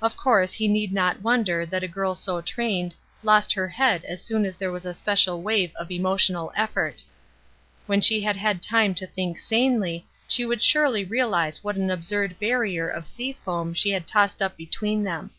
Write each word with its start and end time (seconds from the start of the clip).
Of 0.00 0.16
course 0.16 0.54
he 0.54 0.66
need 0.68 0.90
not 0.90 1.20
wonder 1.20 1.66
that 1.66 1.82
a 1.82 1.86
girl 1.86 2.14
so 2.14 2.40
trained 2.40 2.94
lost 3.22 3.52
her 3.52 3.68
head 3.68 4.06
as 4.06 4.22
soon 4.22 4.46
as 4.46 4.56
there 4.56 4.72
was 4.72 4.86
a 4.86 4.94
special 4.94 5.42
wave 5.42 5.76
of 5.76 5.90
emotional 5.90 6.50
effort; 6.56 7.04
when 7.84 8.00
she 8.00 8.22
had 8.22 8.36
had 8.36 8.62
time 8.62 8.94
to 8.94 9.06
think 9.06 9.38
sanely, 9.38 10.06
she 10.26 10.46
WHY 10.46 10.56
SHE 10.56 10.56
"QUIT" 10.56 10.62
313 10.62 10.62
would 10.62 10.62
surely 10.62 11.04
realize 11.04 11.62
what 11.62 11.76
an 11.76 11.90
absurd 11.90 12.38
barrier 12.38 12.88
of 12.88 13.06
sea 13.06 13.34
foam 13.34 13.74
she 13.74 13.90
had 13.90 14.06
tossed 14.06 14.40
up 14.40 14.56
between 14.56 15.02
them. 15.04 15.30